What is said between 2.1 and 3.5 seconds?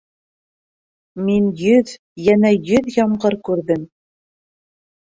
йәнә йөҙ ямғыр